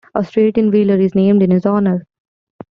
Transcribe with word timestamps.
A 0.15 0.23
street 0.23 0.57
in 0.57 0.71
Wheeler 0.71 0.99
is 0.99 1.13
named 1.13 1.43
in 1.43 1.51
his 1.51 1.63
honor. 1.67 2.07